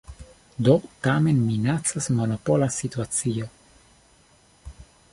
[0.67, 0.77] Do
[1.07, 3.49] tamen minacas monopola situacio.